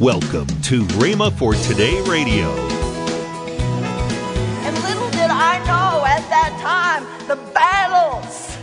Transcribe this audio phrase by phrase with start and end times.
[0.00, 2.46] Welcome to Rhema for Today Radio.
[4.62, 8.56] And little did I know at that time the battles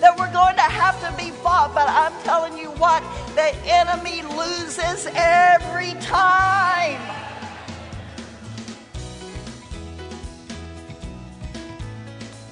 [0.00, 1.74] that were going to have to be fought.
[1.74, 3.02] But I'm telling you what,
[3.34, 6.98] the enemy loses every time.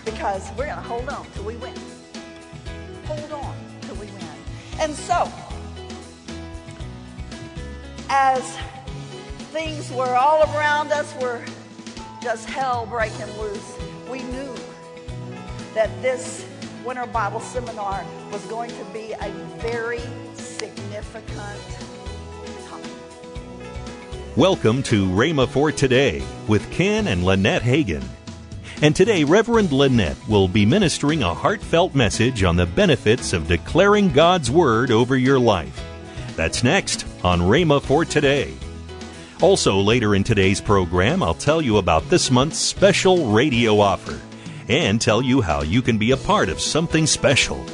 [0.04, 1.72] Because we're going to hold on till we win.
[3.06, 4.28] Hold on till we win.
[4.78, 5.32] And so,
[8.08, 8.56] as
[9.50, 11.42] things were all around us were
[12.22, 13.76] just hell breaking loose,
[14.10, 14.54] we knew
[15.74, 16.46] that this
[16.84, 20.00] Winter Bible Seminar was going to be a very
[20.34, 21.60] significant
[22.68, 22.82] time.
[24.36, 28.04] Welcome to Rhema for Today with Ken and Lynette Hagin.
[28.82, 34.10] And today, Reverend Lynette will be ministering a heartfelt message on the benefits of declaring
[34.10, 35.82] God's Word over your life.
[36.36, 38.54] That's next on Rhema for Today.
[39.42, 44.18] Also, later in today's program, I'll tell you about this month's special radio offer
[44.68, 47.66] and tell you how you can be a part of something special.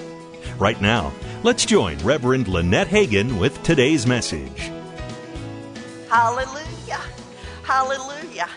[0.59, 4.71] Right now, let's join Reverend Lynette Hagin with today's message.
[6.09, 7.03] Hallelujah.
[7.63, 8.49] Hallelujah.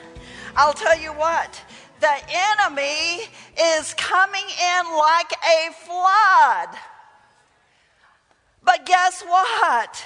[0.55, 1.61] I'll tell you what,
[1.99, 2.15] the
[2.61, 3.27] enemy
[3.77, 6.79] is coming in like a flood.
[8.63, 10.05] But guess what?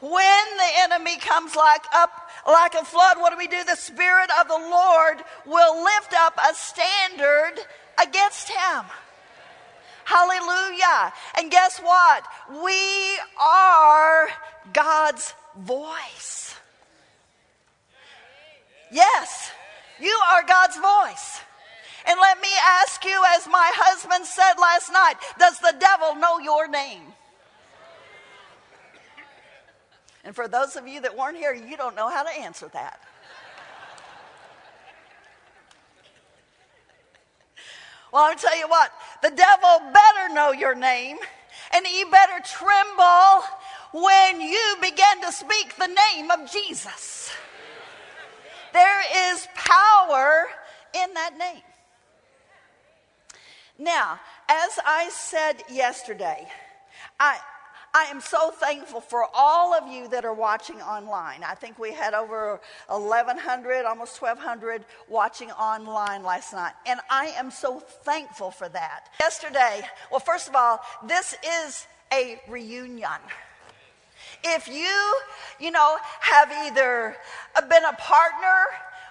[0.00, 0.10] When
[0.56, 2.10] the enemy comes like up
[2.46, 3.62] like a flood, what do we do?
[3.64, 7.60] The Spirit of the Lord will lift up a standard
[8.02, 8.84] against him.
[10.04, 11.12] Hallelujah.
[11.38, 12.24] And guess what?
[12.64, 14.28] We are
[14.72, 16.56] God's voice.
[18.90, 19.52] Yes,
[20.00, 21.40] you are God's voice.
[22.06, 22.48] And let me
[22.82, 27.09] ask you, as my husband said last night, does the devil know your name?
[30.30, 33.00] And for those of you that weren't here, you don't know how to answer that.
[38.12, 38.92] Well, I'll tell you what,
[39.24, 41.16] the devil better know your name,
[41.74, 43.42] and he better tremble
[43.92, 47.32] when you begin to speak the name of Jesus.
[48.72, 50.44] There is power
[50.94, 51.62] in that name.
[53.80, 56.46] Now, as I said yesterday,
[57.18, 57.40] I,
[57.92, 61.42] I am so thankful for all of you that are watching online.
[61.42, 66.72] I think we had over 1,100, almost 1,200 watching online last night.
[66.86, 69.06] And I am so thankful for that.
[69.20, 71.34] Yesterday, well, first of all, this
[71.64, 73.20] is a reunion.
[74.44, 75.18] If you,
[75.58, 77.16] you know, have either
[77.68, 78.66] been a partner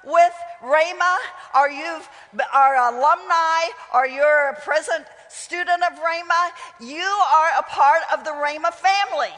[0.06, 1.18] with Rhema,
[1.56, 2.08] or you've
[2.54, 6.52] are alumni, or you're a present student of Rhema,
[6.82, 9.34] you are a part of the Rhema family.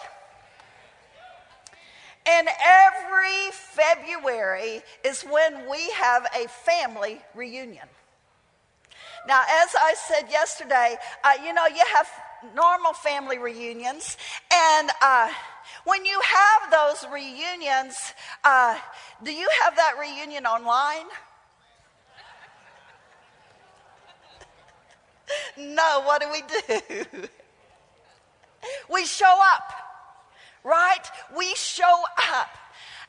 [2.25, 7.87] And every February is when we have a family reunion.
[9.27, 12.07] Now, as I said yesterday, uh, you know, you have
[12.55, 14.17] normal family reunions,
[14.51, 15.29] and uh,
[15.83, 18.13] when you have those reunions,
[18.43, 18.77] uh,
[19.23, 21.05] do you have that reunion online?
[25.57, 27.27] No, what do we do?
[28.91, 29.73] we show up,
[30.63, 31.03] right?
[31.35, 32.49] We show up.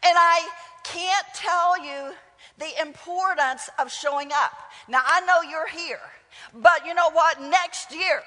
[0.05, 0.49] And I
[0.85, 2.15] can't tell you
[2.59, 4.53] the importance of showing up.
[4.89, 6.01] Now, I know you're here,
[6.55, 7.41] but you know what?
[7.41, 8.23] Next year,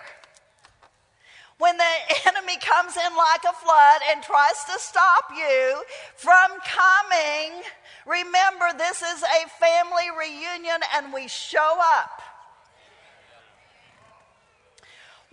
[1.57, 1.93] when the
[2.27, 5.83] enemy comes in like a flood and tries to stop you
[6.15, 7.63] from coming,
[8.05, 12.21] remember this is a family reunion and we show up.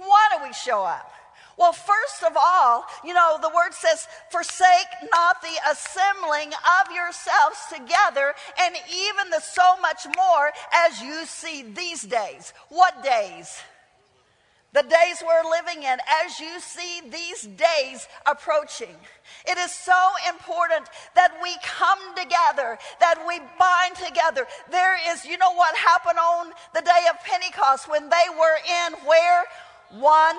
[0.04, 1.10] Why do we show up?
[1.58, 7.58] Well, first of all, you know, the word says, forsake not the assembling of yourselves
[7.72, 12.52] together, and even the so much more as you see these days.
[12.70, 13.60] What days?
[14.72, 18.96] The days we're living in, as you see these days approaching.
[19.46, 24.46] It is so important that we come together, that we bind together.
[24.70, 28.56] There is, you know what happened on the day of Pentecost when they were
[28.86, 29.44] in where?
[29.98, 30.36] One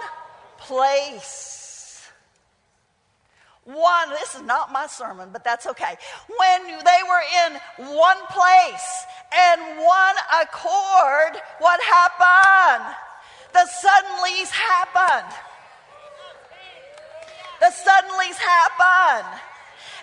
[0.58, 2.10] place.
[3.66, 5.96] One, this is not my sermon, but that's okay.
[6.38, 7.54] When they were in
[7.96, 12.96] one place and one accord, what happened?
[13.54, 15.34] The suddenlies happened.
[17.62, 19.40] The suddenlies happened.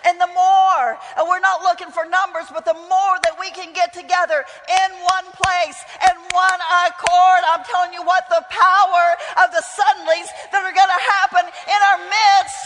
[0.05, 3.73] And the more, and we're not looking for numbers, but the more that we can
[3.73, 9.05] get together in one place and one accord, I'm telling you what, the power
[9.45, 12.61] of the suddenlies that are going to happen in our midst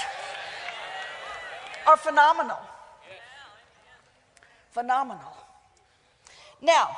[1.88, 2.60] are phenomenal.
[4.72, 5.36] phenomenal.
[6.62, 6.98] Now,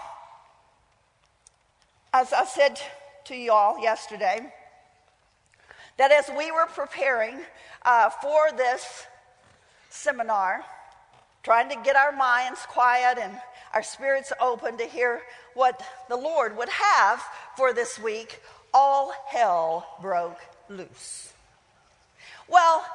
[2.14, 2.80] as I said
[3.26, 4.54] to you all yesterday,
[5.98, 7.42] that as we were preparing
[7.84, 9.06] uh, for this
[9.98, 10.64] seminar,
[11.44, 13.34] trying to get our minds quiet and
[13.74, 15.22] our spirits open to hear
[15.54, 17.22] what the Lord would have
[17.56, 18.40] for this week,
[18.74, 20.40] all hell broke
[20.70, 21.34] loose.
[22.48, 22.86] Well,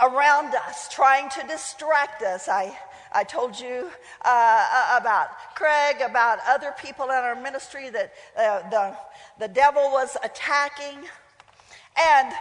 [0.00, 2.76] around us, trying to distract us, I,
[3.14, 3.88] I told you
[4.24, 8.96] uh, about Craig, about other people in our ministry that uh, the,
[9.38, 10.98] the devil was attacking.
[11.98, 12.32] And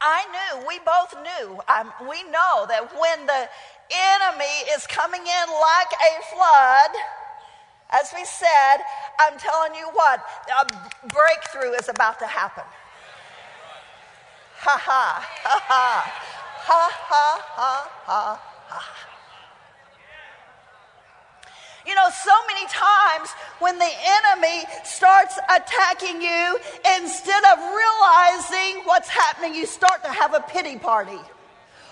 [0.00, 3.48] I knew, we both knew, um, we know that when the
[3.90, 6.92] enemy is coming in like a flood,
[7.90, 8.78] as we said,
[9.20, 10.66] I'm telling you what, a
[11.08, 12.64] breakthrough is about to happen.
[14.58, 16.02] Ha ha, ha ha,
[16.66, 19.15] ha ha, ha ha, ha.
[21.86, 23.28] You know, so many times
[23.60, 26.58] when the enemy starts attacking you,
[26.98, 31.18] instead of realizing what's happening, you start to have a pity party.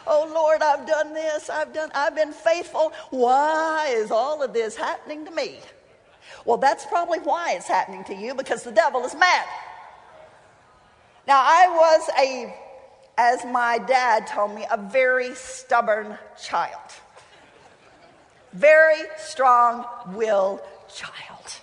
[0.07, 2.93] Oh Lord, I've done this, I've done, I've been faithful.
[3.11, 5.61] Why is all of this happening to me?
[6.45, 9.47] Well, that's probably why it's happening to you because the devil is mad.
[11.27, 12.55] Now, I was a,
[13.17, 16.93] as my dad told me, a very stubborn child
[18.55, 19.85] very strong
[20.15, 21.61] willed child.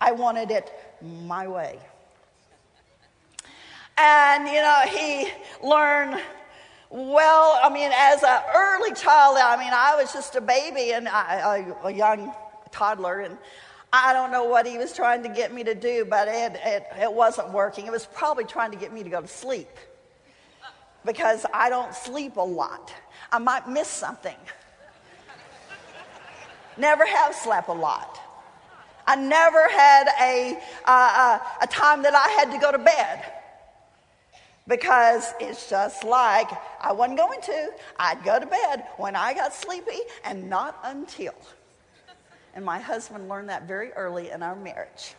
[0.00, 0.72] I wanted it
[1.02, 1.78] my way.
[3.96, 5.30] And, you know, he
[5.62, 6.20] learned
[6.92, 11.08] well, I mean, as an early child, I mean, I was just a baby and
[11.08, 12.34] I, a, a young
[12.72, 13.38] toddler, and
[13.92, 16.86] I don't know what he was trying to get me to do, but it, it,
[17.00, 17.86] it wasn't working.
[17.86, 19.68] It was probably trying to get me to go to sleep
[21.06, 22.92] because I don't sleep a lot.
[23.30, 24.36] I might miss something.
[26.80, 28.18] Never have slept a lot.
[29.06, 33.22] I never had a, uh, a time that I had to go to bed
[34.66, 36.48] because it's just like
[36.80, 37.70] I wasn't going to.
[37.98, 41.34] I'd go to bed when I got sleepy and not until.
[42.54, 45.14] And my husband learned that very early in our marriage.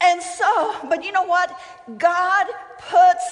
[0.00, 1.58] And so, but you know what?
[1.98, 2.46] God
[2.78, 3.24] puts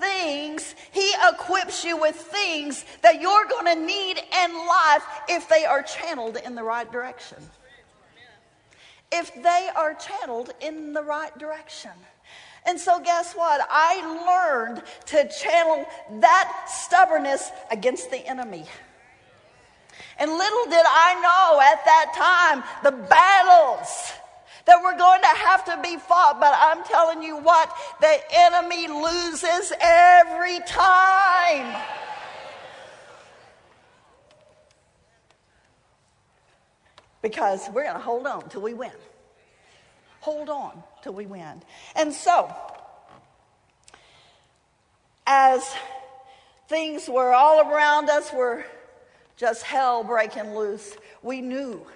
[0.00, 5.64] things, He equips you with things that you're going to need in life if they
[5.64, 7.38] are channeled in the right direction.
[9.10, 11.92] If they are channeled in the right direction.
[12.66, 13.66] And so, guess what?
[13.70, 15.86] I learned to channel
[16.20, 18.66] that stubbornness against the enemy.
[20.18, 24.12] And little did I know at that time the battles
[24.68, 26.38] that we're going to have to be fought.
[26.38, 31.74] But I'm telling you what, the enemy loses every time.
[37.22, 38.92] Because we're going to hold on till we win.
[40.20, 41.62] Hold on till we win.
[41.96, 42.54] And so,
[45.26, 45.66] as
[46.68, 48.66] things were all around us were
[49.38, 51.86] just hell breaking loose, we knew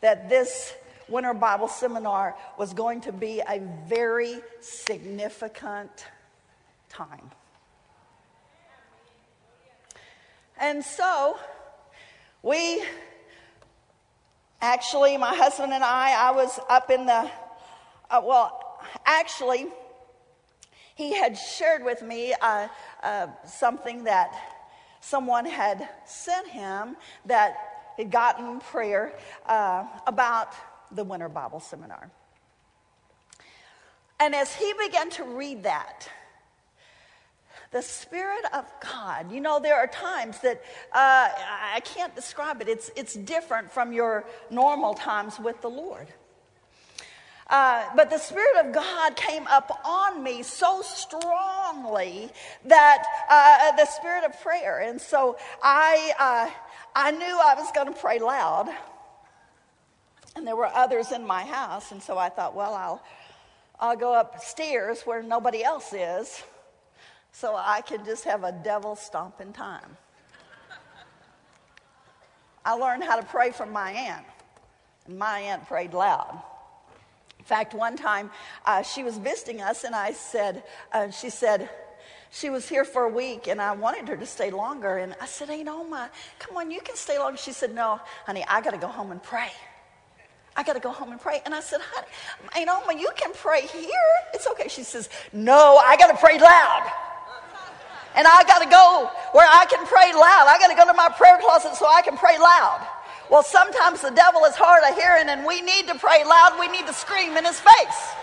[0.00, 0.74] that this
[1.08, 6.06] Winter Bible Seminar was going to be a very significant
[6.88, 7.30] time.
[10.60, 11.38] And so
[12.42, 12.82] we
[14.60, 17.30] actually, my husband and I, I was up in the,
[18.10, 19.66] uh, well, actually,
[20.94, 22.66] he had shared with me uh,
[23.02, 24.34] uh, something that
[25.00, 26.96] someone had sent him
[27.26, 27.56] that
[27.96, 29.12] had gotten prayer
[29.46, 30.54] uh, about
[30.92, 32.10] the Winter Bible Seminar.
[34.20, 36.08] And as he began to read that,
[37.70, 41.28] the Spirit of God, you know, there are times that uh,
[41.74, 46.08] I can't describe it, it's, it's different from your normal times with the Lord.
[47.48, 52.30] Uh, but the Spirit of God came up on me so strongly
[52.66, 54.80] that uh, the Spirit of prayer.
[54.80, 56.50] And so I, uh,
[56.94, 58.68] I knew I was going to pray loud.
[60.38, 63.02] And there were others in my house, and so I thought, well, I'll,
[63.80, 66.44] I'll go upstairs where nobody else is
[67.32, 69.96] so I can just have a devil stomping time.
[72.64, 74.24] I learned how to pray from my aunt,
[75.08, 76.40] and my aunt prayed loud.
[77.40, 78.30] In fact, one time
[78.64, 81.68] uh, she was visiting us, and I said, uh, she said,
[82.30, 84.98] she was here for a week, and I wanted her to stay longer.
[84.98, 87.38] And I said, Hey, Noma, come on, you can stay longer.
[87.38, 89.50] She said, No, honey, I got to go home and pray.
[90.58, 91.40] I got to go home and pray.
[91.44, 92.08] And I said, honey,
[92.58, 94.10] you know, you can pray here.
[94.34, 94.66] It's okay.
[94.66, 96.90] She says, no, I got to pray loud.
[98.16, 100.48] And I got to go where I can pray loud.
[100.48, 102.84] I got to go to my prayer closet so I can pray loud.
[103.30, 106.58] Well, sometimes the devil is hard of hearing and we need to pray loud.
[106.58, 108.14] We need to scream in his face.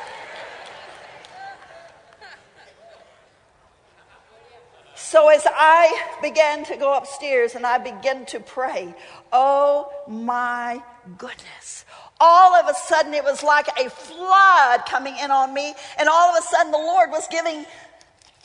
[4.94, 8.94] So as I began to go upstairs and I began to pray,
[9.32, 10.84] oh my
[11.18, 11.86] goodness.
[12.19, 16.29] All of a sudden, it was like a flood coming in on me, and all
[16.29, 17.65] of a sudden, the Lord was giving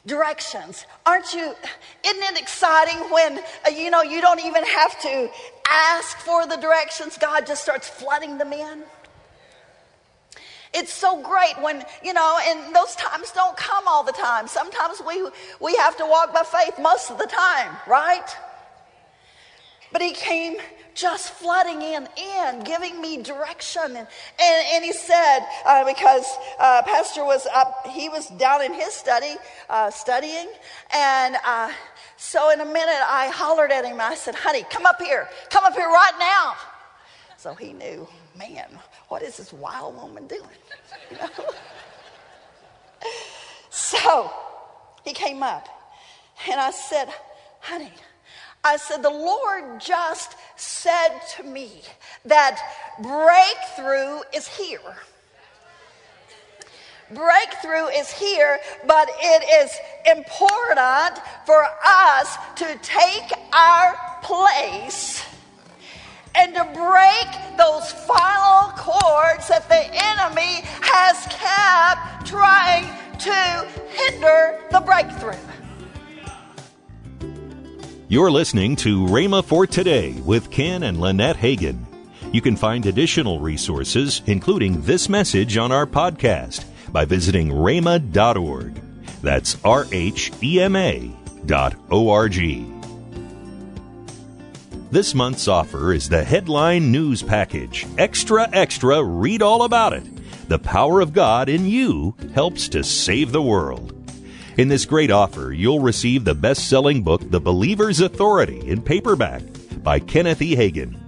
[0.06, 0.86] directions.
[1.06, 1.54] Aren't you?
[2.04, 5.30] Isn't it exciting when, uh, you know, you don't even have to
[5.68, 7.16] ask for the directions?
[7.18, 8.82] God just starts flooding them in.
[10.72, 14.46] It's so great when, you know, and those times don't come all the time.
[14.46, 15.28] Sometimes we,
[15.60, 18.36] we have to walk by faith most of the time, right?
[19.92, 20.58] But he came
[20.94, 23.82] just flooding in, in, giving me direction.
[23.84, 26.26] And, and, and he said, uh, because
[26.58, 29.36] uh, Pastor was up, he was down in his study,
[29.68, 30.48] uh, studying.
[30.94, 31.70] And uh,
[32.16, 34.00] so in a minute, I hollered at him.
[34.00, 35.28] I said, honey, come up here.
[35.50, 36.54] Come up here right now.
[37.36, 38.06] So he knew,
[38.38, 38.66] man,
[39.08, 40.42] what is this wild woman doing?
[44.00, 44.30] So
[45.04, 45.68] he came up.
[46.50, 47.08] And I said,
[47.60, 47.92] honey,
[48.62, 51.82] I said, the Lord just said to me
[52.24, 52.60] that
[53.02, 54.96] breakthrough is here.
[57.12, 59.72] Breakthrough is here, but it is
[60.16, 65.24] important for us to take our place
[66.36, 72.84] and to break those final cords that the enemy has kept trying
[73.18, 75.59] to hinder the breakthrough.
[78.10, 81.84] You're listening to Rhema for Today with Ken and Lynette Hagin.
[82.32, 88.82] You can find additional resources, including this message, on our podcast by visiting rhema.org.
[89.22, 92.66] That's R H E M A dot O R G.
[94.90, 97.86] This month's offer is the headline news package.
[97.96, 100.48] Extra, extra, read all about it.
[100.48, 103.99] The power of God in you helps to save the world.
[104.60, 109.42] In this great offer, you'll receive the best selling book, The Believer's Authority, in paperback
[109.82, 110.54] by Kenneth E.
[110.54, 110.98] Hagin.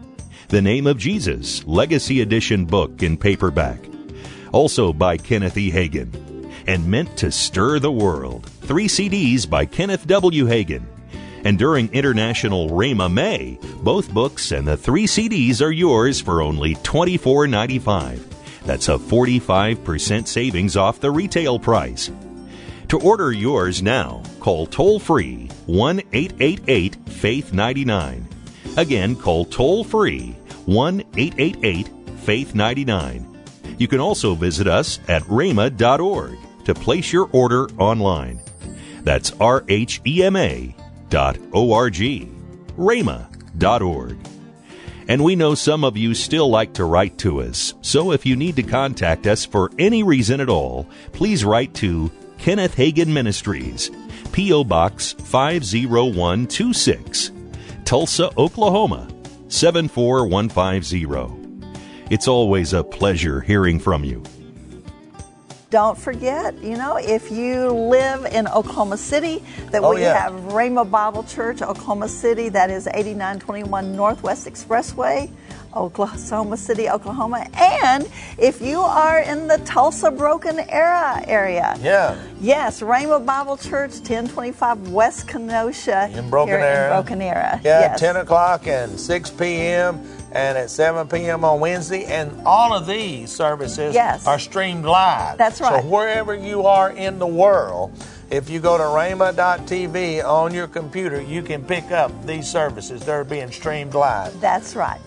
[0.49, 3.79] The Name of Jesus, Legacy Edition book in paperback,
[4.53, 5.71] also by Kenneth E.
[5.71, 6.51] Hagin.
[6.67, 10.47] And Meant to Stir the World, three CDs by Kenneth W.
[10.47, 10.87] Hagin.
[11.45, 16.75] And during International Rhema May, both books and the three CDs are yours for only
[16.77, 18.19] $24.95.
[18.65, 22.11] That's a 45% savings off the retail price.
[22.93, 28.29] To order yours now, call toll free 1 888 Faith 99.
[28.77, 33.45] Again, call toll free 1 888 Faith 99.
[33.79, 38.39] You can also visit us at rhema.org to place your order online.
[39.05, 40.77] That's R H E M A
[41.09, 42.29] dot O R G.
[42.77, 44.19] rhema.org.
[45.09, 48.37] And we know some of you still like to write to us, so if you
[48.37, 52.11] need to contact us for any reason at all, please write to
[52.43, 53.89] Kenneth Hagin Ministries,
[54.33, 54.65] P.O.
[54.65, 57.31] Box 50126,
[57.85, 59.07] Tulsa, Oklahoma
[59.47, 61.77] 74150.
[62.11, 64.25] It's always a pleasure hearing from you.
[65.71, 70.21] Don't forget, you know, if you live in Oklahoma City, that Oh, we yeah.
[70.29, 75.31] have Rhema Bible Church, Oklahoma City, that is 8921 Northwest Expressway,
[75.75, 77.47] Oklahoma City, Oklahoma.
[77.55, 82.17] And if you are in the Tulsa Broken Arrow area, Yeah.
[82.41, 86.99] yes, Rhema Bible Church, 1025 West Kenosha, In Broken Arrow.
[86.99, 87.61] in Broken Arrow.
[87.63, 88.01] Yeah, yes.
[88.01, 90.01] 10 o'clock and 6 p.m.
[90.33, 91.45] and at 7 p.m.
[91.45, 92.05] on Wednesday.
[92.05, 94.27] And all of these services Yes.
[94.27, 95.37] are streamed live.
[95.39, 95.83] That's right.
[95.83, 97.93] So wherever you are in the world,
[98.31, 103.03] if you go to rhema.tv on your computer, you can pick up these services.
[103.05, 104.41] They're being streamed live.
[104.41, 105.01] That's right.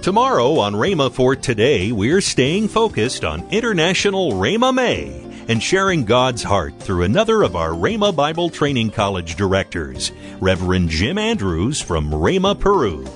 [0.00, 6.42] Tomorrow on Rhema for Today, we're staying focused on International Rhema May and sharing God's
[6.42, 12.58] heart through another of our Rhema Bible Training College directors, Reverend Jim Andrews from Rhema,
[12.58, 13.06] Peru.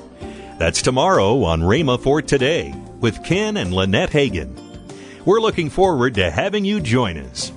[0.59, 4.57] That's tomorrow on Rhema for Today with Ken and Lynette Hagin.
[5.25, 7.51] We're looking forward to having you join us.